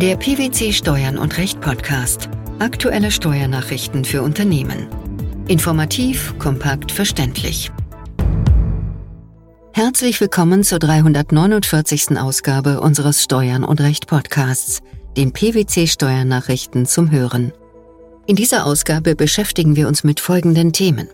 Der 0.00 0.14
PwC 0.14 0.72
Steuern 0.72 1.18
und 1.18 1.38
Recht 1.38 1.60
Podcast. 1.60 2.28
Aktuelle 2.60 3.10
Steuernachrichten 3.10 4.04
für 4.04 4.22
Unternehmen. 4.22 4.86
Informativ, 5.48 6.38
kompakt, 6.38 6.92
verständlich. 6.92 7.72
Herzlich 9.72 10.20
willkommen 10.20 10.62
zur 10.62 10.78
349. 10.78 12.16
Ausgabe 12.16 12.80
unseres 12.80 13.24
Steuern 13.24 13.64
und 13.64 13.80
Recht 13.80 14.06
Podcasts, 14.06 14.82
den 15.16 15.32
PwC 15.32 15.88
Steuernachrichten 15.88 16.86
zum 16.86 17.10
Hören. 17.10 17.52
In 18.28 18.36
dieser 18.36 18.66
Ausgabe 18.66 19.16
beschäftigen 19.16 19.74
wir 19.74 19.88
uns 19.88 20.04
mit 20.04 20.20
folgenden 20.20 20.72
Themen. 20.72 21.08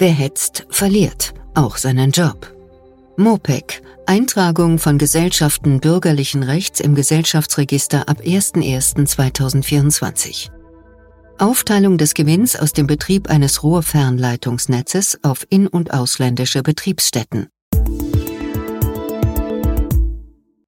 Wer 0.00 0.10
hetzt, 0.10 0.66
verliert 0.70 1.34
auch 1.54 1.76
seinen 1.76 2.10
Job. 2.10 2.52
MOPEC, 3.20 3.82
Eintragung 4.06 4.78
von 4.78 4.96
Gesellschaften 4.96 5.80
bürgerlichen 5.80 6.42
Rechts 6.42 6.80
im 6.80 6.94
Gesellschaftsregister 6.94 8.08
ab 8.08 8.22
01.01.2024. 8.24 10.48
Aufteilung 11.38 11.98
des 11.98 12.14
Gewinns 12.14 12.56
aus 12.56 12.72
dem 12.72 12.86
Betrieb 12.86 13.28
eines 13.28 13.62
Rohrfernleitungsnetzes 13.62 15.18
auf 15.22 15.46
in- 15.50 15.66
und 15.66 15.92
ausländische 15.92 16.62
Betriebsstätten. 16.62 17.48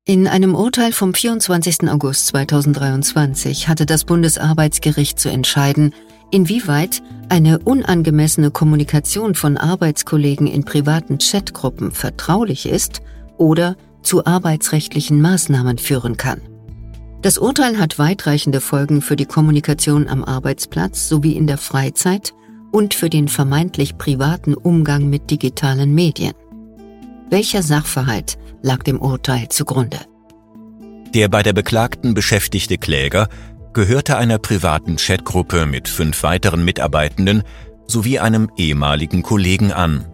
In 0.05 0.29
einem 0.29 0.55
Urteil 0.55 0.93
vom 0.93 1.15
24. 1.15 1.89
August 1.89 2.27
2023 2.27 3.69
hatte 3.69 3.87
das 3.87 4.05
Bundesarbeitsgericht 4.05 5.19
zu 5.19 5.31
entscheiden, 5.31 5.95
inwieweit 6.33 7.03
eine 7.29 7.61
unangemessene 7.61 8.51
Kommunikation 8.51 9.37
von 9.37 9.57
Arbeitskollegen 9.57 10.49
in 10.49 10.65
privaten 10.65 11.19
Chatgruppen 11.19 11.93
vertraulich 11.93 12.67
ist 12.67 13.03
oder 13.39 13.77
zu 14.03 14.27
arbeitsrechtlichen 14.27 15.21
Maßnahmen 15.23 15.79
führen 15.79 16.17
kann. 16.17 16.41
Das 17.23 17.39
Urteil 17.39 17.79
hat 17.79 18.01
weitreichende 18.01 18.61
Folgen 18.61 19.01
für 19.01 19.15
die 19.15 19.27
Kommunikation 19.27 20.09
am 20.09 20.25
Arbeitsplatz 20.25 21.09
sowie 21.09 21.33
in 21.33 21.47
der 21.47 21.59
Freizeit 21.59 22.35
und 22.73 22.95
für 22.95 23.09
den 23.09 23.29
vermeintlich 23.29 23.97
privaten 23.97 24.55
Umgang 24.55 25.09
mit 25.09 25.31
digitalen 25.31 25.95
Medien. 25.95 26.33
Welcher 27.31 27.63
Sachverhalt 27.63 28.39
lag 28.63 28.83
dem 28.83 29.01
Urteil 29.01 29.49
zugrunde? 29.51 29.99
Der 31.15 31.29
bei 31.29 31.43
der 31.43 31.53
Beklagten 31.53 32.15
beschäftigte 32.15 32.79
Kläger 32.79 33.29
gehörte 33.73 34.17
einer 34.17 34.39
privaten 34.39 34.97
Chatgruppe 34.97 35.67
mit 35.67 35.89
fünf 35.89 36.23
weiteren 36.23 36.65
Mitarbeitenden 36.65 37.43
sowie 37.87 38.19
einem 38.19 38.51
ehemaligen 38.57 39.23
Kollegen 39.23 39.73
an. 39.73 40.07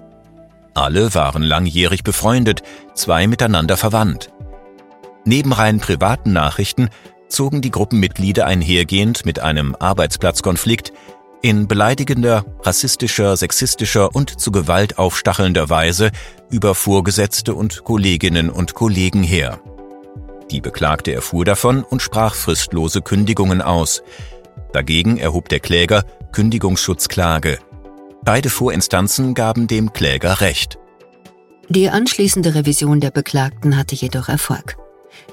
Alle 0.74 1.14
waren 1.14 1.42
langjährig 1.42 2.04
befreundet, 2.04 2.62
zwei 2.94 3.26
miteinander 3.26 3.76
verwandt. 3.76 4.30
Neben 5.24 5.52
rein 5.52 5.80
privaten 5.80 6.32
Nachrichten 6.32 6.88
zogen 7.28 7.60
die 7.60 7.70
Gruppenmitglieder 7.70 8.46
einhergehend 8.46 9.26
mit 9.26 9.40
einem 9.40 9.76
Arbeitsplatzkonflikt 9.78 10.92
in 11.42 11.68
beleidigender, 11.68 12.44
rassistischer, 12.62 13.36
sexistischer 13.36 14.14
und 14.14 14.40
zu 14.40 14.50
Gewalt 14.50 14.98
aufstachelnder 14.98 15.68
Weise 15.68 16.10
über 16.50 16.74
Vorgesetzte 16.74 17.54
und 17.54 17.84
Kolleginnen 17.84 18.50
und 18.50 18.74
Kollegen 18.74 19.22
her. 19.22 19.60
Die 20.50 20.60
Beklagte 20.60 21.12
erfuhr 21.12 21.44
davon 21.44 21.84
und 21.84 22.02
sprach 22.02 22.34
fristlose 22.34 23.02
Kündigungen 23.02 23.60
aus. 23.60 24.02
Dagegen 24.72 25.18
erhob 25.18 25.48
der 25.48 25.60
Kläger 25.60 26.04
Kündigungsschutzklage. 26.32 27.58
Beide 28.22 28.50
Vorinstanzen 28.50 29.34
gaben 29.34 29.66
dem 29.66 29.92
Kläger 29.92 30.40
Recht. 30.40 30.78
Die 31.68 31.90
anschließende 31.90 32.54
Revision 32.54 33.00
der 33.00 33.10
Beklagten 33.10 33.76
hatte 33.76 33.94
jedoch 33.94 34.28
Erfolg. 34.28 34.76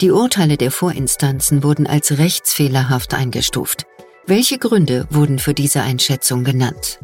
Die 0.02 0.12
Urteile 0.12 0.58
der 0.58 0.72
Vorinstanzen 0.72 1.64
wurden 1.64 1.88
als 1.88 2.18
rechtsfehlerhaft 2.18 3.14
eingestuft. 3.14 3.86
Welche 4.28 4.58
Gründe 4.58 5.08
wurden 5.10 5.40
für 5.40 5.54
diese 5.54 5.82
Einschätzung 5.82 6.44
genannt? 6.44 7.00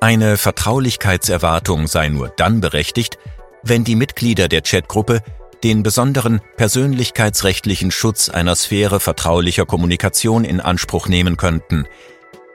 Eine 0.00 0.36
Vertraulichkeitserwartung 0.36 1.86
sei 1.86 2.08
nur 2.08 2.28
dann 2.28 2.60
berechtigt, 2.60 3.18
wenn 3.62 3.84
die 3.84 3.96
Mitglieder 3.96 4.48
der 4.48 4.62
Chatgruppe 4.62 5.22
den 5.64 5.82
besonderen 5.82 6.40
persönlichkeitsrechtlichen 6.56 7.90
Schutz 7.90 8.28
einer 8.28 8.54
Sphäre 8.54 9.00
vertraulicher 9.00 9.66
Kommunikation 9.66 10.44
in 10.44 10.60
Anspruch 10.60 11.08
nehmen 11.08 11.36
könnten. 11.36 11.86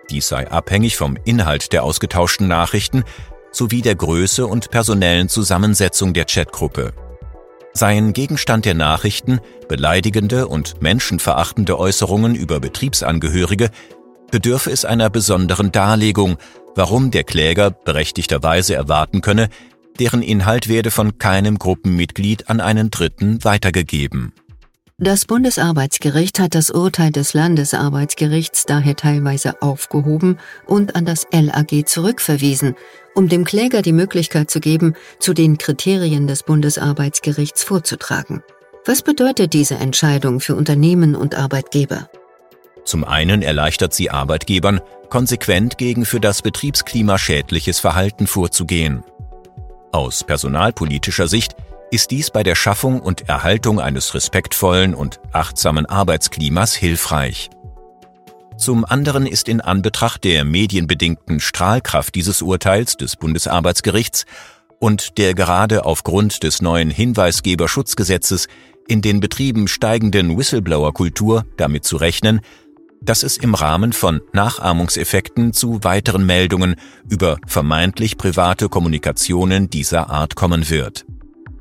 Dies 0.09 0.27
sei 0.27 0.49
abhängig 0.49 0.97
vom 0.97 1.17
Inhalt 1.25 1.73
der 1.73 1.83
ausgetauschten 1.83 2.47
Nachrichten 2.47 3.03
sowie 3.51 3.81
der 3.81 3.95
Größe 3.95 4.45
und 4.45 4.71
personellen 4.71 5.29
Zusammensetzung 5.29 6.13
der 6.13 6.25
Chatgruppe. 6.25 6.93
Seien 7.73 8.13
Gegenstand 8.13 8.65
der 8.65 8.73
Nachrichten 8.73 9.39
beleidigende 9.67 10.47
und 10.47 10.81
menschenverachtende 10.81 11.79
Äußerungen 11.79 12.35
über 12.35 12.59
Betriebsangehörige, 12.59 13.69
bedürfe 14.29 14.71
es 14.71 14.83
einer 14.83 15.09
besonderen 15.09 15.71
Darlegung, 15.71 16.37
warum 16.75 17.11
der 17.11 17.23
Kläger 17.23 17.71
berechtigterweise 17.71 18.75
erwarten 18.75 19.21
könne, 19.21 19.49
deren 19.99 20.21
Inhalt 20.21 20.67
werde 20.67 20.91
von 20.91 21.17
keinem 21.17 21.59
Gruppenmitglied 21.59 22.49
an 22.49 22.59
einen 22.59 22.91
Dritten 22.91 23.43
weitergegeben. 23.43 24.33
Das 25.03 25.25
Bundesarbeitsgericht 25.25 26.37
hat 26.39 26.53
das 26.53 26.69
Urteil 26.69 27.11
des 27.11 27.33
Landesarbeitsgerichts 27.33 28.67
daher 28.67 28.95
teilweise 28.95 29.59
aufgehoben 29.63 30.37
und 30.67 30.95
an 30.95 31.05
das 31.05 31.25
LAG 31.31 31.87
zurückverwiesen, 31.87 32.75
um 33.15 33.27
dem 33.27 33.43
Kläger 33.43 33.81
die 33.81 33.93
Möglichkeit 33.93 34.51
zu 34.51 34.59
geben, 34.59 34.93
zu 35.17 35.33
den 35.33 35.57
Kriterien 35.57 36.27
des 36.27 36.43
Bundesarbeitsgerichts 36.43 37.63
vorzutragen. 37.63 38.43
Was 38.85 39.01
bedeutet 39.01 39.53
diese 39.53 39.75
Entscheidung 39.75 40.39
für 40.39 40.55
Unternehmen 40.55 41.15
und 41.15 41.33
Arbeitgeber? 41.33 42.07
Zum 42.83 43.03
einen 43.03 43.41
erleichtert 43.41 43.93
sie 43.93 44.11
Arbeitgebern, 44.11 44.81
konsequent 45.09 45.77
gegen 45.79 46.05
für 46.05 46.19
das 46.19 46.43
Betriebsklima 46.43 47.17
schädliches 47.17 47.79
Verhalten 47.79 48.27
vorzugehen. 48.27 49.03
Aus 49.91 50.23
personalpolitischer 50.23 51.27
Sicht 51.27 51.55
ist 51.91 52.11
dies 52.11 52.31
bei 52.31 52.43
der 52.43 52.55
Schaffung 52.55 53.01
und 53.01 53.27
Erhaltung 53.27 53.81
eines 53.81 54.13
respektvollen 54.13 54.95
und 54.95 55.19
achtsamen 55.33 55.85
Arbeitsklimas 55.85 56.73
hilfreich. 56.73 57.49
Zum 58.57 58.85
anderen 58.85 59.25
ist 59.25 59.49
in 59.49 59.59
Anbetracht 59.59 60.23
der 60.23 60.45
medienbedingten 60.45 61.41
Strahlkraft 61.41 62.15
dieses 62.15 62.41
Urteils 62.41 62.95
des 62.95 63.17
Bundesarbeitsgerichts 63.17 64.25
und 64.79 65.17
der 65.17 65.33
gerade 65.33 65.83
aufgrund 65.83 66.43
des 66.43 66.61
neuen 66.61 66.89
Hinweisgeberschutzgesetzes 66.89 68.47
in 68.87 69.01
den 69.01 69.19
Betrieben 69.19 69.67
steigenden 69.67 70.37
Whistleblower-Kultur 70.37 71.45
damit 71.57 71.83
zu 71.83 71.97
rechnen, 71.97 72.39
dass 73.01 73.23
es 73.23 73.37
im 73.37 73.55
Rahmen 73.55 73.93
von 73.93 74.21
Nachahmungseffekten 74.31 75.53
zu 75.53 75.83
weiteren 75.83 76.25
Meldungen 76.25 76.75
über 77.09 77.37
vermeintlich 77.47 78.17
private 78.17 78.69
Kommunikationen 78.69 79.69
dieser 79.69 80.09
Art 80.09 80.35
kommen 80.35 80.69
wird. 80.69 81.05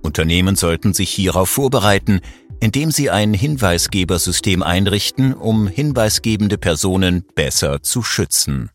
Unternehmen 0.02 0.56
sollten 0.56 0.92
sich 0.92 1.10
hierauf 1.10 1.48
vorbereiten, 1.48 2.20
indem 2.60 2.90
sie 2.90 3.10
ein 3.10 3.32
Hinweisgebersystem 3.32 4.62
einrichten, 4.62 5.32
um 5.32 5.66
hinweisgebende 5.66 6.58
Personen 6.58 7.24
besser 7.34 7.82
zu 7.82 8.02
schützen. 8.02 8.70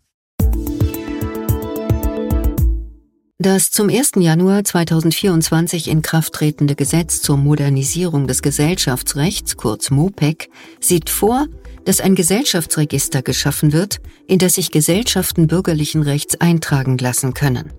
Das 3.38 3.70
zum 3.70 3.90
1. 3.90 4.14
Januar 4.16 4.64
2024 4.64 5.90
in 5.90 6.02
Kraft 6.02 6.34
tretende 6.34 6.74
Gesetz 6.74 7.22
zur 7.22 7.38
Modernisierung 7.38 8.28
des 8.28 8.42
Gesellschaftsrechts, 8.42 9.56
kurz 9.56 9.92
MOPEC, 9.92 10.50
sieht 10.80 11.12
vor, 11.12 11.46
dass 11.86 12.02
ein 12.02 12.16
Gesellschaftsregister 12.16 13.22
geschaffen 13.22 13.72
wird, 13.72 14.02
in 14.28 14.40
das 14.40 14.56
sich 14.56 14.72
Gesellschaften 14.72 15.48
bürgerlichen 15.48 16.02
Rechts 16.02 16.40
eintragen 16.42 16.98
lassen 16.98 17.34
können. 17.34 17.74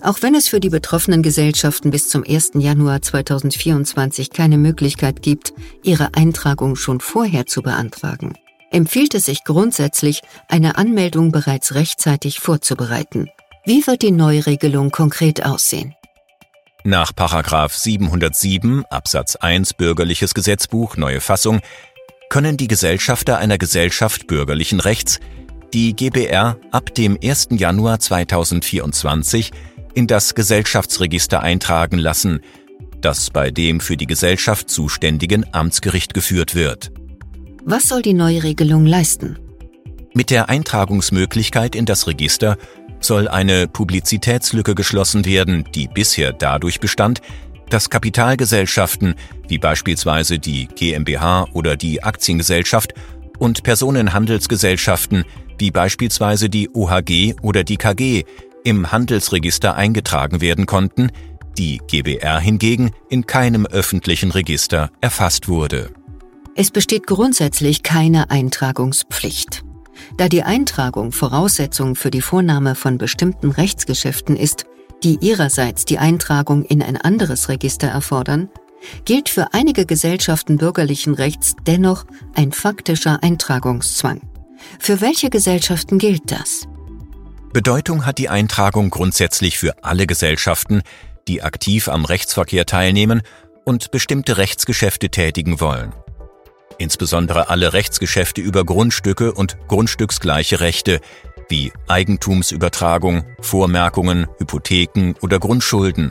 Auch 0.00 0.22
wenn 0.22 0.34
es 0.34 0.48
für 0.48 0.60
die 0.60 0.68
betroffenen 0.70 1.22
Gesellschaften 1.22 1.90
bis 1.90 2.08
zum 2.08 2.24
1. 2.26 2.52
Januar 2.54 3.02
2024 3.02 4.30
keine 4.30 4.56
Möglichkeit 4.56 5.22
gibt, 5.22 5.52
ihre 5.82 6.14
Eintragung 6.14 6.76
schon 6.76 7.00
vorher 7.00 7.46
zu 7.46 7.62
beantragen, 7.62 8.34
empfiehlt 8.70 9.14
es 9.14 9.26
sich 9.26 9.44
grundsätzlich, 9.44 10.22
eine 10.48 10.76
Anmeldung 10.78 11.32
bereits 11.32 11.74
rechtzeitig 11.74 12.40
vorzubereiten. 12.40 13.28
Wie 13.64 13.86
wird 13.86 14.02
die 14.02 14.12
Neuregelung 14.12 14.90
konkret 14.90 15.44
aussehen? 15.44 15.94
Nach 16.84 17.12
707 17.12 18.84
Absatz 18.90 19.36
1 19.36 19.74
Bürgerliches 19.74 20.34
Gesetzbuch 20.34 20.96
Neue 20.96 21.20
Fassung 21.20 21.60
können 22.32 22.56
die 22.56 22.66
Gesellschafter 22.66 23.36
einer 23.36 23.58
Gesellschaft 23.58 24.26
bürgerlichen 24.26 24.80
Rechts 24.80 25.20
die 25.74 25.94
GBR 25.94 26.56
ab 26.70 26.94
dem 26.94 27.18
1. 27.22 27.48
Januar 27.50 28.00
2024 28.00 29.50
in 29.92 30.06
das 30.06 30.34
Gesellschaftsregister 30.34 31.42
eintragen 31.42 31.98
lassen, 31.98 32.40
das 33.02 33.28
bei 33.28 33.50
dem 33.50 33.80
für 33.80 33.98
die 33.98 34.06
Gesellschaft 34.06 34.70
zuständigen 34.70 35.44
Amtsgericht 35.52 36.14
geführt 36.14 36.54
wird. 36.54 36.90
Was 37.66 37.90
soll 37.90 38.00
die 38.00 38.14
neue 38.14 38.42
Regelung 38.42 38.86
leisten? 38.86 39.38
Mit 40.14 40.30
der 40.30 40.48
Eintragungsmöglichkeit 40.48 41.76
in 41.76 41.84
das 41.84 42.06
Register 42.06 42.56
soll 42.98 43.28
eine 43.28 43.68
Publizitätslücke 43.68 44.74
geschlossen 44.74 45.26
werden, 45.26 45.66
die 45.74 45.86
bisher 45.86 46.32
dadurch 46.32 46.80
bestand, 46.80 47.20
dass 47.72 47.90
Kapitalgesellschaften 47.90 49.14
wie 49.48 49.58
beispielsweise 49.58 50.38
die 50.38 50.66
GmbH 50.66 51.46
oder 51.52 51.76
die 51.76 52.02
Aktiengesellschaft 52.02 52.94
und 53.38 53.62
Personenhandelsgesellschaften 53.62 55.24
wie 55.58 55.70
beispielsweise 55.70 56.48
die 56.48 56.70
OHG 56.74 57.36
oder 57.40 57.64
die 57.64 57.76
KG 57.76 58.24
im 58.64 58.92
Handelsregister 58.92 59.74
eingetragen 59.74 60.40
werden 60.40 60.66
konnten, 60.66 61.10
die 61.58 61.80
GBR 61.86 62.40
hingegen 62.40 62.92
in 63.08 63.26
keinem 63.26 63.66
öffentlichen 63.66 64.30
Register 64.30 64.90
erfasst 65.00 65.48
wurde. 65.48 65.90
Es 66.54 66.70
besteht 66.70 67.06
grundsätzlich 67.06 67.82
keine 67.82 68.30
Eintragungspflicht. 68.30 69.62
Da 70.16 70.28
die 70.28 70.42
Eintragung 70.42 71.12
Voraussetzung 71.12 71.94
für 71.94 72.10
die 72.10 72.22
Vornahme 72.22 72.74
von 72.74 72.98
bestimmten 72.98 73.50
Rechtsgeschäften 73.50 74.36
ist, 74.36 74.66
die 75.04 75.18
ihrerseits 75.20 75.84
die 75.84 75.98
Eintragung 75.98 76.64
in 76.64 76.82
ein 76.82 76.96
anderes 76.96 77.48
Register 77.48 77.88
erfordern, 77.88 78.48
gilt 79.04 79.28
für 79.28 79.52
einige 79.52 79.86
Gesellschaften 79.86 80.56
bürgerlichen 80.56 81.14
Rechts 81.14 81.54
dennoch 81.66 82.04
ein 82.34 82.52
faktischer 82.52 83.22
Eintragungszwang. 83.22 84.20
Für 84.78 85.00
welche 85.00 85.30
Gesellschaften 85.30 85.98
gilt 85.98 86.30
das? 86.30 86.66
Bedeutung 87.52 88.06
hat 88.06 88.18
die 88.18 88.28
Eintragung 88.28 88.90
grundsätzlich 88.90 89.58
für 89.58 89.84
alle 89.84 90.06
Gesellschaften, 90.06 90.82
die 91.28 91.42
aktiv 91.42 91.88
am 91.88 92.04
Rechtsverkehr 92.04 92.66
teilnehmen 92.66 93.22
und 93.64 93.90
bestimmte 93.90 94.38
Rechtsgeschäfte 94.38 95.10
tätigen 95.10 95.60
wollen. 95.60 95.92
Insbesondere 96.78 97.48
alle 97.48 97.74
Rechtsgeschäfte 97.74 98.40
über 98.40 98.64
Grundstücke 98.64 99.32
und 99.32 99.56
grundstücksgleiche 99.68 100.60
Rechte 100.60 101.00
wie 101.52 101.70
Eigentumsübertragung, 101.86 103.24
Vormerkungen, 103.40 104.26
Hypotheken 104.38 105.12
oder 105.20 105.38
Grundschulden, 105.38 106.10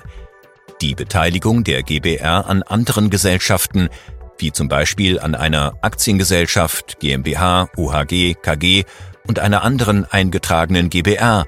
die 0.82 0.94
Beteiligung 0.94 1.64
der 1.64 1.82
GBR 1.82 2.48
an 2.48 2.62
anderen 2.62 3.10
Gesellschaften, 3.10 3.90
wie 4.38 4.52
zum 4.52 4.68
Beispiel 4.68 5.20
an 5.20 5.34
einer 5.34 5.74
Aktiengesellschaft, 5.82 7.00
GmbH, 7.00 7.70
OHG, 7.76 8.36
KG 8.36 8.84
und 9.28 9.40
einer 9.40 9.64
anderen 9.64 10.06
eingetragenen 10.06 10.92
GBR, 10.92 11.48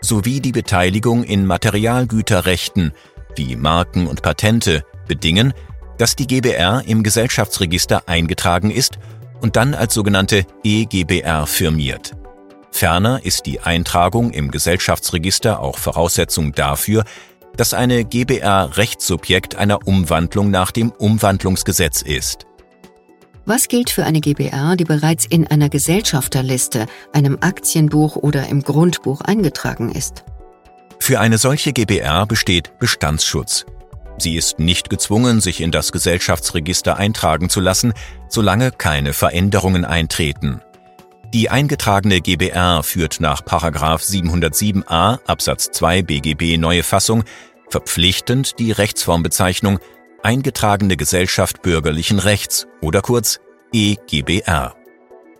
sowie 0.00 0.40
die 0.40 0.52
Beteiligung 0.52 1.22
in 1.22 1.44
Materialgüterrechten 1.44 2.92
wie 3.36 3.56
Marken 3.56 4.06
und 4.06 4.22
Patente 4.22 4.84
bedingen, 5.06 5.52
dass 5.98 6.16
die 6.16 6.26
GBR 6.26 6.82
im 6.86 7.02
Gesellschaftsregister 7.02 8.08
eingetragen 8.08 8.70
ist 8.70 8.98
und 9.42 9.56
dann 9.56 9.74
als 9.74 9.92
sogenannte 9.92 10.46
EGBR 10.64 11.46
firmiert. 11.46 12.14
Ferner 12.70 13.24
ist 13.24 13.46
die 13.46 13.60
Eintragung 13.60 14.30
im 14.30 14.50
Gesellschaftsregister 14.50 15.60
auch 15.60 15.78
Voraussetzung 15.78 16.52
dafür, 16.52 17.04
dass 17.56 17.74
eine 17.74 18.04
GBR 18.04 18.76
Rechtssubjekt 18.76 19.56
einer 19.56 19.86
Umwandlung 19.86 20.50
nach 20.50 20.70
dem 20.70 20.90
Umwandlungsgesetz 20.90 22.02
ist. 22.02 22.46
Was 23.46 23.68
gilt 23.68 23.90
für 23.90 24.04
eine 24.04 24.20
GBR, 24.20 24.76
die 24.76 24.84
bereits 24.84 25.24
in 25.24 25.46
einer 25.46 25.70
Gesellschafterliste, 25.70 26.86
einem 27.12 27.38
Aktienbuch 27.40 28.16
oder 28.16 28.46
im 28.46 28.62
Grundbuch 28.62 29.22
eingetragen 29.22 29.90
ist? 29.90 30.24
Für 31.00 31.18
eine 31.20 31.38
solche 31.38 31.72
GBR 31.72 32.26
besteht 32.26 32.78
Bestandsschutz. 32.78 33.64
Sie 34.18 34.36
ist 34.36 34.58
nicht 34.58 34.90
gezwungen, 34.90 35.40
sich 35.40 35.60
in 35.60 35.70
das 35.70 35.92
Gesellschaftsregister 35.92 36.96
eintragen 36.96 37.48
zu 37.48 37.60
lassen, 37.60 37.94
solange 38.28 38.70
keine 38.70 39.14
Veränderungen 39.14 39.84
eintreten. 39.84 40.60
Die 41.34 41.50
eingetragene 41.50 42.22
GBR 42.22 42.82
führt 42.82 43.20
nach 43.20 43.42
707a 43.42 45.18
Absatz 45.26 45.70
2 45.72 46.00
BGB 46.02 46.56
neue 46.56 46.82
Fassung 46.82 47.24
verpflichtend 47.68 48.58
die 48.58 48.72
Rechtsformbezeichnung 48.72 49.78
eingetragene 50.22 50.96
Gesellschaft 50.96 51.60
bürgerlichen 51.60 52.18
Rechts 52.18 52.66
oder 52.80 53.02
kurz 53.02 53.40
EGBR. 53.74 54.74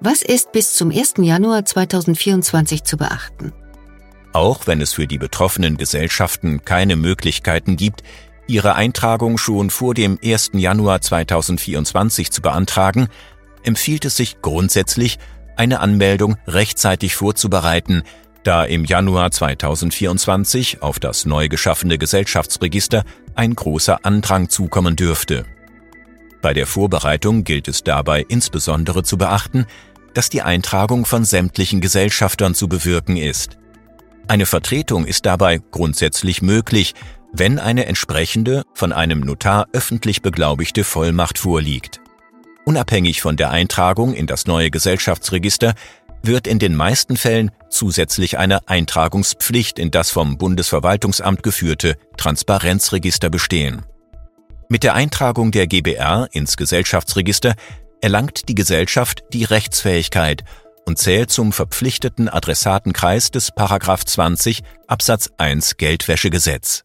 Was 0.00 0.20
ist 0.20 0.52
bis 0.52 0.74
zum 0.74 0.90
1. 0.90 1.14
Januar 1.18 1.64
2024 1.64 2.84
zu 2.84 2.98
beachten? 2.98 3.54
Auch 4.34 4.66
wenn 4.66 4.82
es 4.82 4.92
für 4.92 5.06
die 5.06 5.18
betroffenen 5.18 5.78
Gesellschaften 5.78 6.66
keine 6.66 6.96
Möglichkeiten 6.96 7.76
gibt, 7.76 8.02
ihre 8.46 8.74
Eintragung 8.74 9.38
schon 9.38 9.70
vor 9.70 9.94
dem 9.94 10.18
1. 10.22 10.50
Januar 10.52 11.00
2024 11.00 12.30
zu 12.30 12.42
beantragen, 12.42 13.08
empfiehlt 13.62 14.04
es 14.04 14.16
sich 14.16 14.42
grundsätzlich, 14.42 15.18
eine 15.58 15.80
Anmeldung 15.80 16.36
rechtzeitig 16.46 17.14
vorzubereiten, 17.16 18.02
da 18.44 18.64
im 18.64 18.84
Januar 18.84 19.30
2024 19.30 20.82
auf 20.82 20.98
das 20.98 21.26
neu 21.26 21.48
geschaffene 21.48 21.98
Gesellschaftsregister 21.98 23.04
ein 23.34 23.54
großer 23.54 24.04
Andrang 24.04 24.48
zukommen 24.48 24.96
dürfte. 24.96 25.44
Bei 26.40 26.54
der 26.54 26.66
Vorbereitung 26.66 27.44
gilt 27.44 27.68
es 27.68 27.82
dabei 27.82 28.24
insbesondere 28.28 29.02
zu 29.02 29.18
beachten, 29.18 29.66
dass 30.14 30.30
die 30.30 30.42
Eintragung 30.42 31.04
von 31.04 31.24
sämtlichen 31.24 31.80
Gesellschaftern 31.80 32.54
zu 32.54 32.68
bewirken 32.68 33.16
ist. 33.16 33.58
Eine 34.28 34.46
Vertretung 34.46 35.04
ist 35.04 35.26
dabei 35.26 35.60
grundsätzlich 35.70 36.42
möglich, 36.42 36.94
wenn 37.32 37.58
eine 37.58 37.86
entsprechende, 37.86 38.64
von 38.74 38.92
einem 38.92 39.20
Notar 39.20 39.66
öffentlich 39.72 40.22
beglaubigte 40.22 40.84
Vollmacht 40.84 41.38
vorliegt. 41.38 42.00
Unabhängig 42.68 43.22
von 43.22 43.38
der 43.38 43.48
Eintragung 43.48 44.12
in 44.12 44.26
das 44.26 44.46
neue 44.46 44.70
Gesellschaftsregister 44.70 45.72
wird 46.22 46.46
in 46.46 46.58
den 46.58 46.76
meisten 46.76 47.16
Fällen 47.16 47.50
zusätzlich 47.70 48.36
eine 48.36 48.68
Eintragungspflicht 48.68 49.78
in 49.78 49.90
das 49.90 50.10
vom 50.10 50.36
Bundesverwaltungsamt 50.36 51.42
geführte 51.42 51.96
Transparenzregister 52.18 53.30
bestehen. 53.30 53.86
Mit 54.68 54.82
der 54.82 54.94
Eintragung 54.94 55.50
der 55.50 55.66
GBR 55.66 56.28
ins 56.32 56.58
Gesellschaftsregister 56.58 57.54
erlangt 58.02 58.50
die 58.50 58.54
Gesellschaft 58.54 59.22
die 59.32 59.44
Rechtsfähigkeit 59.44 60.44
und 60.84 60.98
zählt 60.98 61.30
zum 61.30 61.54
verpflichteten 61.54 62.28
Adressatenkreis 62.28 63.30
des 63.30 63.50
20 63.56 64.60
Absatz 64.86 65.30
1 65.38 65.78
Geldwäschegesetz. 65.78 66.84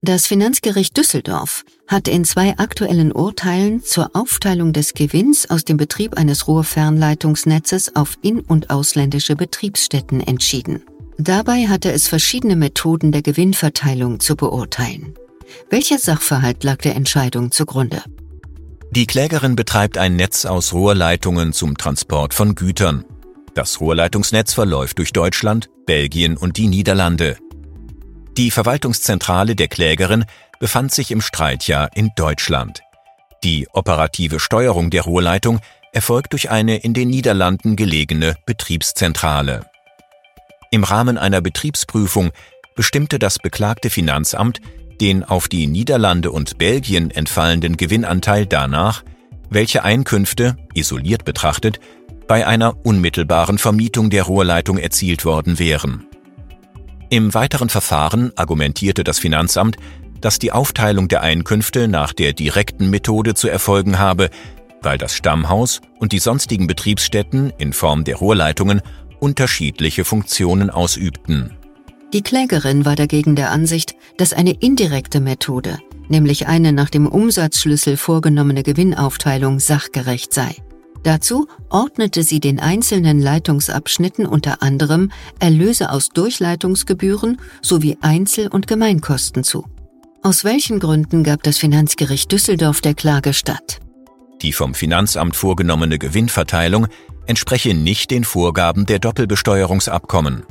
Das 0.00 0.28
Finanzgericht 0.28 0.96
Düsseldorf 0.96 1.64
hat 1.88 2.06
in 2.06 2.24
zwei 2.24 2.56
aktuellen 2.56 3.10
Urteilen 3.10 3.82
zur 3.82 4.10
Aufteilung 4.14 4.72
des 4.72 4.94
Gewinns 4.94 5.50
aus 5.50 5.64
dem 5.64 5.76
Betrieb 5.76 6.16
eines 6.16 6.46
Rohrfernleitungsnetzes 6.46 7.96
auf 7.96 8.16
in- 8.22 8.42
und 8.42 8.70
ausländische 8.70 9.34
Betriebsstätten 9.34 10.20
entschieden. 10.20 10.84
Dabei 11.18 11.66
hatte 11.66 11.90
es 11.90 12.06
verschiedene 12.06 12.54
Methoden 12.54 13.10
der 13.10 13.22
Gewinnverteilung 13.22 14.20
zu 14.20 14.36
beurteilen. 14.36 15.14
Welcher 15.68 15.98
Sachverhalt 15.98 16.62
lag 16.62 16.76
der 16.76 16.94
Entscheidung 16.94 17.50
zugrunde? 17.50 18.04
Die 18.92 19.06
Klägerin 19.06 19.56
betreibt 19.56 19.98
ein 19.98 20.14
Netz 20.14 20.44
aus 20.44 20.72
Rohrleitungen 20.72 21.52
zum 21.52 21.76
Transport 21.76 22.34
von 22.34 22.54
Gütern. 22.54 23.04
Das 23.54 23.80
Rohrleitungsnetz 23.80 24.54
verläuft 24.54 24.98
durch 24.98 25.12
Deutschland, 25.12 25.68
Belgien 25.86 26.36
und 26.36 26.56
die 26.56 26.68
Niederlande. 26.68 27.36
Die 28.38 28.52
Verwaltungszentrale 28.52 29.56
der 29.56 29.66
Klägerin 29.66 30.24
befand 30.60 30.92
sich 30.92 31.10
im 31.10 31.20
Streitjahr 31.20 31.90
in 31.96 32.12
Deutschland. 32.14 32.82
Die 33.42 33.66
operative 33.72 34.38
Steuerung 34.38 34.90
der 34.90 35.02
Rohrleitung 35.02 35.58
erfolgt 35.92 36.34
durch 36.34 36.48
eine 36.48 36.76
in 36.76 36.94
den 36.94 37.10
Niederlanden 37.10 37.74
gelegene 37.74 38.36
Betriebszentrale. 38.46 39.66
Im 40.70 40.84
Rahmen 40.84 41.18
einer 41.18 41.40
Betriebsprüfung 41.40 42.30
bestimmte 42.76 43.18
das 43.18 43.40
beklagte 43.40 43.90
Finanzamt 43.90 44.60
den 45.00 45.24
auf 45.24 45.48
die 45.48 45.66
Niederlande 45.66 46.30
und 46.30 46.58
Belgien 46.58 47.10
entfallenden 47.10 47.76
Gewinnanteil 47.76 48.46
danach, 48.46 49.02
welche 49.50 49.82
Einkünfte, 49.82 50.56
isoliert 50.74 51.24
betrachtet, 51.24 51.80
bei 52.28 52.46
einer 52.46 52.86
unmittelbaren 52.86 53.58
Vermietung 53.58 54.10
der 54.10 54.22
Rohrleitung 54.22 54.78
erzielt 54.78 55.24
worden 55.24 55.58
wären. 55.58 56.07
Im 57.10 57.32
weiteren 57.32 57.70
Verfahren 57.70 58.32
argumentierte 58.36 59.02
das 59.02 59.18
Finanzamt, 59.18 59.76
dass 60.20 60.38
die 60.38 60.52
Aufteilung 60.52 61.08
der 61.08 61.22
Einkünfte 61.22 61.88
nach 61.88 62.12
der 62.12 62.34
direkten 62.34 62.90
Methode 62.90 63.34
zu 63.34 63.48
erfolgen 63.48 63.98
habe, 63.98 64.28
weil 64.82 64.98
das 64.98 65.14
Stammhaus 65.14 65.80
und 65.98 66.12
die 66.12 66.18
sonstigen 66.18 66.66
Betriebsstätten 66.66 67.52
in 67.56 67.72
Form 67.72 68.04
der 68.04 68.16
Rohrleitungen 68.16 68.82
unterschiedliche 69.20 70.04
Funktionen 70.04 70.68
ausübten. 70.68 71.56
Die 72.12 72.22
Klägerin 72.22 72.84
war 72.84 72.96
dagegen 72.96 73.36
der 73.36 73.52
Ansicht, 73.52 73.94
dass 74.18 74.32
eine 74.34 74.52
indirekte 74.52 75.20
Methode, 75.20 75.78
nämlich 76.08 76.46
eine 76.46 76.72
nach 76.72 76.90
dem 76.90 77.06
Umsatzschlüssel 77.06 77.96
vorgenommene 77.96 78.62
Gewinnaufteilung, 78.62 79.60
sachgerecht 79.60 80.34
sei. 80.34 80.54
Dazu 81.02 81.46
ordnete 81.68 82.22
sie 82.22 82.40
den 82.40 82.60
einzelnen 82.60 83.20
Leitungsabschnitten 83.20 84.26
unter 84.26 84.62
anderem 84.62 85.10
Erlöse 85.38 85.90
aus 85.90 86.08
Durchleitungsgebühren 86.10 87.40
sowie 87.62 87.98
Einzel- 88.00 88.48
und 88.48 88.66
Gemeinkosten 88.66 89.44
zu. 89.44 89.64
Aus 90.22 90.44
welchen 90.44 90.80
Gründen 90.80 91.22
gab 91.22 91.42
das 91.42 91.58
Finanzgericht 91.58 92.30
Düsseldorf 92.32 92.80
der 92.80 92.94
Klage 92.94 93.32
statt? 93.32 93.80
Die 94.42 94.52
vom 94.52 94.74
Finanzamt 94.74 95.36
vorgenommene 95.36 95.98
Gewinnverteilung 95.98 96.88
entspreche 97.26 97.74
nicht 97.74 98.10
den 98.10 98.24
Vorgaben 98.24 98.86
der 98.86 98.98
Doppelbesteuerungsabkommen. 98.98 100.44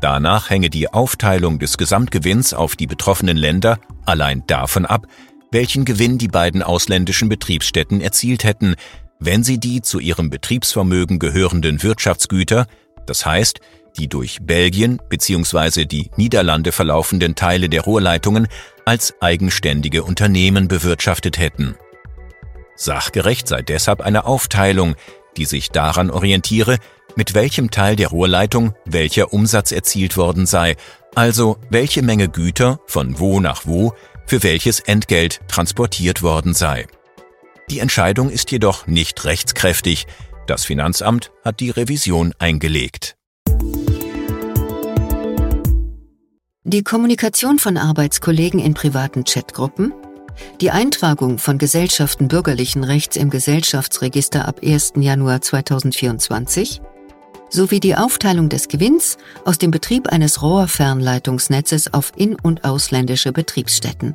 Danach 0.00 0.50
hänge 0.50 0.68
die 0.68 0.92
Aufteilung 0.92 1.58
des 1.58 1.78
Gesamtgewinns 1.78 2.54
auf 2.54 2.74
die 2.74 2.86
betroffenen 2.86 3.36
Länder 3.36 3.78
allein 4.04 4.42
davon 4.46 4.84
ab, 4.84 5.06
welchen 5.52 5.84
Gewinn 5.84 6.18
die 6.18 6.28
beiden 6.28 6.62
ausländischen 6.62 7.28
Betriebsstätten 7.28 8.00
erzielt 8.00 8.42
hätten, 8.42 8.74
wenn 9.24 9.44
sie 9.44 9.58
die 9.58 9.82
zu 9.82 10.00
ihrem 10.00 10.30
Betriebsvermögen 10.30 11.18
gehörenden 11.18 11.82
Wirtschaftsgüter, 11.82 12.66
das 13.06 13.24
heißt 13.24 13.60
die 13.98 14.08
durch 14.08 14.38
Belgien 14.40 15.00
bzw. 15.08 15.84
die 15.84 16.10
Niederlande 16.16 16.72
verlaufenden 16.72 17.34
Teile 17.34 17.68
der 17.68 17.82
Rohrleitungen, 17.82 18.48
als 18.84 19.14
eigenständige 19.20 20.02
Unternehmen 20.02 20.66
bewirtschaftet 20.66 21.38
hätten. 21.38 21.76
Sachgerecht 22.74 23.46
sei 23.46 23.62
deshalb 23.62 24.00
eine 24.00 24.24
Aufteilung, 24.24 24.96
die 25.36 25.44
sich 25.44 25.70
daran 25.70 26.10
orientiere, 26.10 26.78
mit 27.16 27.34
welchem 27.34 27.70
Teil 27.70 27.96
der 27.96 28.08
Rohrleitung 28.08 28.74
welcher 28.86 29.32
Umsatz 29.32 29.72
erzielt 29.72 30.16
worden 30.16 30.46
sei, 30.46 30.76
also 31.14 31.58
welche 31.68 32.02
Menge 32.02 32.28
Güter 32.28 32.80
von 32.86 33.18
wo 33.18 33.40
nach 33.40 33.66
wo 33.66 33.92
für 34.26 34.42
welches 34.42 34.80
Entgelt 34.80 35.40
transportiert 35.48 36.22
worden 36.22 36.54
sei. 36.54 36.86
Die 37.70 37.78
Entscheidung 37.78 38.30
ist 38.30 38.50
jedoch 38.50 38.86
nicht 38.86 39.24
rechtskräftig. 39.24 40.06
Das 40.46 40.64
Finanzamt 40.64 41.30
hat 41.44 41.60
die 41.60 41.70
Revision 41.70 42.34
eingelegt. 42.38 43.16
Die 46.64 46.82
Kommunikation 46.82 47.58
von 47.58 47.76
Arbeitskollegen 47.76 48.60
in 48.60 48.74
privaten 48.74 49.24
Chatgruppen, 49.24 49.92
die 50.60 50.70
Eintragung 50.70 51.38
von 51.38 51.58
Gesellschaften 51.58 52.28
bürgerlichen 52.28 52.84
Rechts 52.84 53.16
im 53.16 53.30
Gesellschaftsregister 53.30 54.46
ab 54.46 54.60
1. 54.62 54.94
Januar 54.96 55.40
2024 55.40 56.80
sowie 57.50 57.80
die 57.80 57.96
Aufteilung 57.96 58.48
des 58.48 58.68
Gewinns 58.68 59.18
aus 59.44 59.58
dem 59.58 59.70
Betrieb 59.70 60.08
eines 60.08 60.40
Rohrfernleitungsnetzes 60.42 61.92
auf 61.92 62.12
in- 62.16 62.36
und 62.40 62.64
ausländische 62.64 63.32
Betriebsstätten. 63.32 64.14